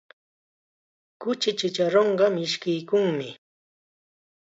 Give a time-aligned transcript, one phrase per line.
[1.21, 3.29] Kuchi chacharunqa mishkiykunmi.